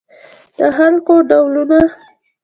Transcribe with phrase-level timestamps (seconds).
[0.57, 1.79] د خلکو ډولونه